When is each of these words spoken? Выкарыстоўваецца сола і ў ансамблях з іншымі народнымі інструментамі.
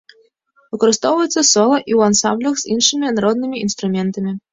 Выкарыстоўваецца 0.75 1.43
сола 1.49 1.77
і 1.89 1.91
ў 1.97 2.07
ансамблях 2.11 2.57
з 2.61 2.71
іншымі 2.77 3.13
народнымі 3.19 3.61
інструментамі. 3.67 4.35